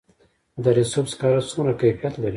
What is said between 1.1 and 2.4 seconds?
سکاره څومره کیفیت لري؟